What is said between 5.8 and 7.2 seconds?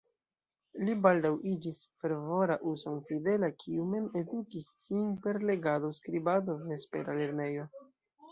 skribado, vespera